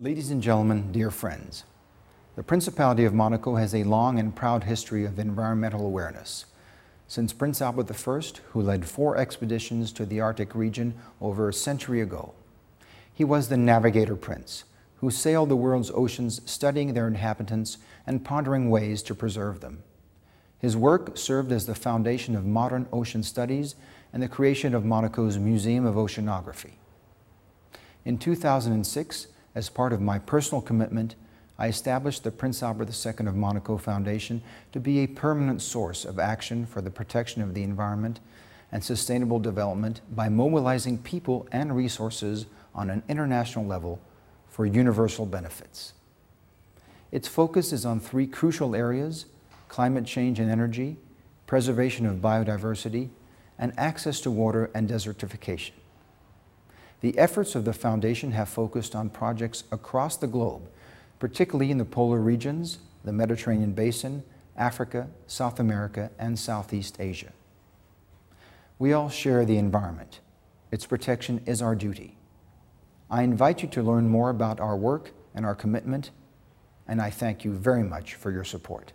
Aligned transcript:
Ladies 0.00 0.30
and 0.30 0.40
gentlemen, 0.40 0.92
dear 0.92 1.10
friends, 1.10 1.64
the 2.36 2.44
Principality 2.44 3.04
of 3.04 3.12
Monaco 3.12 3.56
has 3.56 3.74
a 3.74 3.82
long 3.82 4.20
and 4.20 4.32
proud 4.32 4.62
history 4.62 5.04
of 5.04 5.18
environmental 5.18 5.84
awareness. 5.84 6.44
Since 7.08 7.32
Prince 7.32 7.60
Albert 7.60 7.90
I, 7.90 8.20
who 8.50 8.62
led 8.62 8.84
four 8.84 9.16
expeditions 9.16 9.90
to 9.94 10.06
the 10.06 10.20
Arctic 10.20 10.54
region 10.54 10.94
over 11.20 11.48
a 11.48 11.52
century 11.52 12.00
ago, 12.00 12.32
he 13.12 13.24
was 13.24 13.48
the 13.48 13.56
navigator 13.56 14.14
prince 14.14 14.62
who 14.98 15.10
sailed 15.10 15.48
the 15.48 15.56
world's 15.56 15.90
oceans 15.90 16.42
studying 16.48 16.94
their 16.94 17.08
inhabitants 17.08 17.78
and 18.06 18.24
pondering 18.24 18.70
ways 18.70 19.02
to 19.02 19.16
preserve 19.16 19.58
them. 19.58 19.82
His 20.60 20.76
work 20.76 21.18
served 21.18 21.50
as 21.50 21.66
the 21.66 21.74
foundation 21.74 22.36
of 22.36 22.46
modern 22.46 22.86
ocean 22.92 23.24
studies 23.24 23.74
and 24.12 24.22
the 24.22 24.28
creation 24.28 24.76
of 24.76 24.84
Monaco's 24.84 25.38
Museum 25.38 25.84
of 25.84 25.96
Oceanography. 25.96 26.74
In 28.04 28.16
2006, 28.16 29.26
as 29.54 29.68
part 29.68 29.92
of 29.92 30.00
my 30.00 30.18
personal 30.18 30.60
commitment, 30.60 31.14
I 31.58 31.66
established 31.66 32.22
the 32.22 32.30
Prince 32.30 32.62
Albert 32.62 32.88
II 33.04 33.26
of 33.26 33.34
Monaco 33.34 33.78
Foundation 33.78 34.42
to 34.72 34.78
be 34.78 35.00
a 35.00 35.08
permanent 35.08 35.60
source 35.60 36.04
of 36.04 36.18
action 36.18 36.66
for 36.66 36.80
the 36.80 36.90
protection 36.90 37.42
of 37.42 37.54
the 37.54 37.64
environment 37.64 38.20
and 38.70 38.84
sustainable 38.84 39.40
development 39.40 40.00
by 40.14 40.28
mobilizing 40.28 40.98
people 40.98 41.48
and 41.50 41.74
resources 41.74 42.46
on 42.74 42.90
an 42.90 43.02
international 43.08 43.66
level 43.66 44.00
for 44.48 44.66
universal 44.66 45.26
benefits. 45.26 45.94
Its 47.10 47.26
focus 47.26 47.72
is 47.72 47.86
on 47.86 47.98
three 47.98 48.26
crucial 48.26 48.74
areas 48.76 49.26
climate 49.68 50.06
change 50.06 50.40
and 50.40 50.50
energy, 50.50 50.96
preservation 51.46 52.06
of 52.06 52.16
biodiversity, 52.16 53.10
and 53.58 53.72
access 53.76 54.20
to 54.20 54.30
water 54.30 54.70
and 54.74 54.88
desertification. 54.88 55.72
The 57.00 57.16
efforts 57.16 57.54
of 57.54 57.64
the 57.64 57.72
Foundation 57.72 58.32
have 58.32 58.48
focused 58.48 58.94
on 58.94 59.10
projects 59.10 59.64
across 59.70 60.16
the 60.16 60.26
globe, 60.26 60.68
particularly 61.18 61.70
in 61.70 61.78
the 61.78 61.84
polar 61.84 62.20
regions, 62.20 62.78
the 63.04 63.12
Mediterranean 63.12 63.72
Basin, 63.72 64.24
Africa, 64.56 65.08
South 65.26 65.60
America, 65.60 66.10
and 66.18 66.38
Southeast 66.38 66.96
Asia. 67.00 67.32
We 68.78 68.92
all 68.92 69.08
share 69.08 69.44
the 69.44 69.58
environment. 69.58 70.20
Its 70.70 70.86
protection 70.86 71.40
is 71.46 71.62
our 71.62 71.74
duty. 71.74 72.16
I 73.10 73.22
invite 73.22 73.62
you 73.62 73.68
to 73.70 73.82
learn 73.82 74.08
more 74.08 74.30
about 74.30 74.60
our 74.60 74.76
work 74.76 75.12
and 75.34 75.46
our 75.46 75.54
commitment, 75.54 76.10
and 76.86 77.00
I 77.00 77.10
thank 77.10 77.44
you 77.44 77.52
very 77.52 77.82
much 77.82 78.14
for 78.14 78.30
your 78.30 78.44
support. 78.44 78.92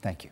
Thank 0.00 0.24
you. 0.24 0.30